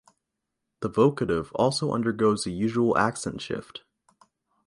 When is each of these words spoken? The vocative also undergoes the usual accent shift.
The 0.79 0.89
vocative 0.89 1.51
also 1.53 1.91
undergoes 1.93 2.43
the 2.43 2.51
usual 2.51 2.97
accent 2.97 3.39
shift. 3.39 3.83